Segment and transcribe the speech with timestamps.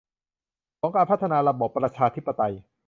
[0.79, 2.53] ของการพัฒนาระบอบประชาธิปไตย